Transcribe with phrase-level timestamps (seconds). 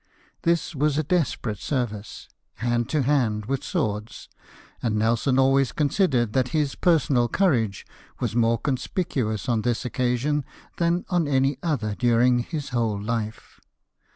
[0.41, 2.27] This was a desper ate service—
[2.65, 4.29] hand to hand with swords:
[4.81, 7.85] and Nelson always considered that his personal courage
[8.19, 10.43] was more conspicuous on this occasion
[10.77, 13.59] than on any other during his whole life.